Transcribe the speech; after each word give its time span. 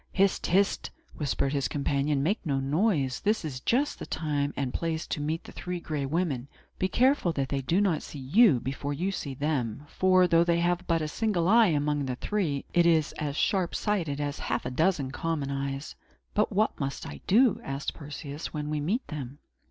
"Hist! 0.13 0.47
hist!" 0.47 0.89
whispered 1.13 1.53
his 1.53 1.67
companion. 1.67 2.23
"Make 2.23 2.43
no 2.43 2.59
noise! 2.59 3.19
This 3.19 3.45
is 3.45 3.59
just 3.59 3.99
the 3.99 4.05
time 4.07 4.51
and 4.57 4.73
place 4.73 5.05
to 5.05 5.21
meet 5.21 5.43
the 5.43 5.51
Three 5.51 5.79
Gray 5.79 6.07
Women. 6.07 6.47
Be 6.79 6.87
careful 6.87 7.31
that 7.33 7.49
they 7.49 7.61
do 7.61 7.79
not 7.79 8.01
see 8.01 8.17
you 8.17 8.59
before 8.59 8.93
you 8.93 9.11
see 9.11 9.35
them; 9.35 9.85
for, 9.87 10.25
though 10.25 10.43
they 10.43 10.59
have 10.59 10.87
but 10.87 11.03
a 11.03 11.07
single 11.07 11.47
eye 11.47 11.67
among 11.67 12.05
the 12.07 12.15
three, 12.15 12.65
it 12.73 12.87
is 12.87 13.11
as 13.19 13.35
sharp 13.35 13.75
sighted 13.75 14.19
as 14.19 14.39
half 14.39 14.65
a 14.65 14.71
dozen 14.71 15.11
common 15.11 15.51
eyes." 15.51 15.93
"But 16.33 16.51
what 16.51 16.79
must 16.79 17.05
I 17.05 17.21
do," 17.27 17.61
asked 17.63 17.93
Perseus, 17.93 18.51
"when 18.51 18.71
we 18.71 18.79
meet 18.79 19.05
them?" 19.05 19.37